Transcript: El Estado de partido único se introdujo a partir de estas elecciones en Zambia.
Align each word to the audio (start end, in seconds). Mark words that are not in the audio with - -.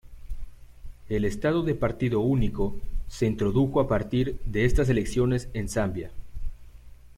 El 1.09 1.25
Estado 1.25 1.61
de 1.61 1.75
partido 1.75 2.21
único 2.21 2.75
se 3.07 3.27
introdujo 3.27 3.79
a 3.79 3.87
partir 3.87 4.39
de 4.45 4.65
estas 4.65 4.89
elecciones 4.89 5.47
en 5.53 5.69
Zambia. 5.69 6.09